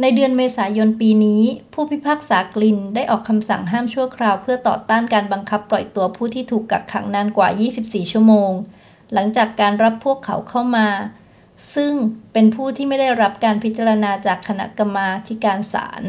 [0.00, 1.42] ในเดือนเมษายนปีนี้
[1.72, 7.48] ผู้พิพากษากลินน์ได้ออกคำสั่งห้ามชั่วคราวเพื่อต่อต้านการบังคับปล่อยตัวผู้ที่ถูกกักขังนานกว่า
[7.80, 8.52] 24 ชั่วโมง
[9.12, 10.88] หลังจากการรับพวกเขาเข้ามา
[11.74, 11.92] ซึ่ง
[12.32, 16.02] เป็นผู้ที่ไม่ได้รับการพิจารณาจากคณะกรรมาธิการศาล